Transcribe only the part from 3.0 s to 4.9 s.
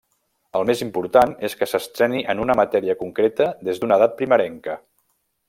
concreta des d'una edat primerenca.